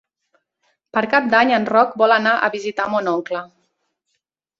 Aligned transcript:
Per 0.97 1.01
Cap 1.11 1.27
d'Any 1.33 1.53
en 1.57 1.67
Roc 1.71 1.93
vol 2.03 2.13
anar 2.15 2.31
a 2.39 2.49
visitar 2.57 2.87
mon 2.95 3.11
oncle. 3.13 3.43